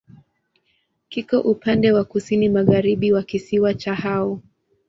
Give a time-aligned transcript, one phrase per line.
[1.09, 4.41] Kiko upande wa kusini-magharibi wa kisiwa cha Hao.